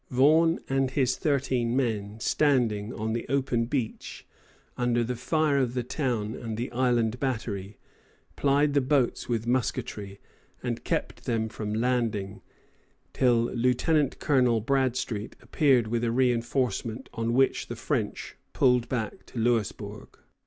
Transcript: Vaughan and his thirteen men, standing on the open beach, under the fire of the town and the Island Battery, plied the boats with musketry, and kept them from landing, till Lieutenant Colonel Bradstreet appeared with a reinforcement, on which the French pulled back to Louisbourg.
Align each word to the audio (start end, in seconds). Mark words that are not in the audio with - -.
Vaughan 0.09 0.59
and 0.67 0.89
his 0.89 1.15
thirteen 1.15 1.75
men, 1.75 2.19
standing 2.19 2.91
on 2.91 3.13
the 3.13 3.23
open 3.29 3.65
beach, 3.65 4.25
under 4.75 5.03
the 5.03 5.15
fire 5.15 5.59
of 5.59 5.75
the 5.75 5.83
town 5.83 6.33
and 6.33 6.57
the 6.57 6.71
Island 6.71 7.19
Battery, 7.19 7.77
plied 8.35 8.73
the 8.73 8.81
boats 8.81 9.29
with 9.29 9.45
musketry, 9.45 10.19
and 10.63 10.83
kept 10.83 11.25
them 11.25 11.49
from 11.49 11.71
landing, 11.71 12.41
till 13.13 13.53
Lieutenant 13.53 14.17
Colonel 14.17 14.59
Bradstreet 14.59 15.35
appeared 15.39 15.85
with 15.85 16.03
a 16.03 16.11
reinforcement, 16.11 17.07
on 17.13 17.33
which 17.35 17.67
the 17.67 17.75
French 17.75 18.35
pulled 18.53 18.89
back 18.89 19.27
to 19.27 19.37
Louisbourg. 19.37 20.17